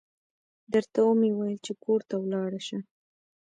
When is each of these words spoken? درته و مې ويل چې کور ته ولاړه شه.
درته 0.73 0.99
و 1.05 1.09
مې 1.19 1.29
ويل 1.37 1.57
چې 1.65 1.73
کور 1.83 1.99
ته 2.09 2.15
ولاړه 2.23 2.59
شه. 2.67 2.79